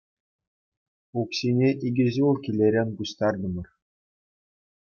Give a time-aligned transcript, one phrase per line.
[1.23, 3.67] Укҫине икӗ ҫул килӗрен пуҫтартӑмӑр.